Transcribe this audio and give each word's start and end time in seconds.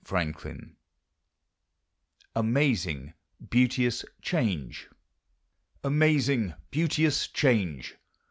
AMAZING, 2.35 3.13
BEAUTEOUS 3.51 4.03
CHANGE! 4.23 4.89
Amazing, 5.83 6.55
beauteous 6.71 7.27
change! 7.27 7.97